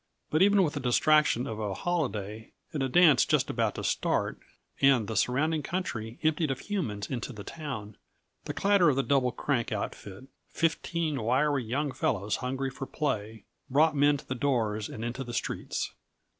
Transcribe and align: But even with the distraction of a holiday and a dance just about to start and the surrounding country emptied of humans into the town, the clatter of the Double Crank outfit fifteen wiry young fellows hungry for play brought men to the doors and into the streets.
But 0.31 0.41
even 0.41 0.63
with 0.63 0.73
the 0.73 0.79
distraction 0.79 1.45
of 1.45 1.59
a 1.59 1.75
holiday 1.75 2.53
and 2.73 2.81
a 2.81 2.89
dance 2.89 3.23
just 3.23 3.51
about 3.51 3.75
to 3.75 3.83
start 3.83 4.39
and 4.81 5.07
the 5.07 5.15
surrounding 5.15 5.61
country 5.61 6.17
emptied 6.23 6.49
of 6.49 6.61
humans 6.61 7.11
into 7.11 7.31
the 7.31 7.43
town, 7.43 7.97
the 8.45 8.53
clatter 8.55 8.89
of 8.89 8.95
the 8.95 9.03
Double 9.03 9.31
Crank 9.31 9.71
outfit 9.71 10.23
fifteen 10.49 11.21
wiry 11.21 11.63
young 11.63 11.91
fellows 11.91 12.37
hungry 12.37 12.71
for 12.71 12.87
play 12.87 13.43
brought 13.69 13.95
men 13.95 14.17
to 14.17 14.27
the 14.27 14.33
doors 14.33 14.89
and 14.89 15.05
into 15.05 15.23
the 15.23 15.35
streets. 15.35 15.93